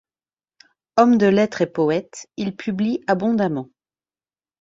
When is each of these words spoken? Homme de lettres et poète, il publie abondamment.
Homme 0.97 1.17
de 1.19 1.27
lettres 1.27 1.61
et 1.61 1.67
poète, 1.67 2.27
il 2.35 2.55
publie 2.55 3.03
abondamment. 3.05 3.69